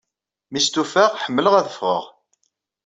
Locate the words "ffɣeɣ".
1.73-2.05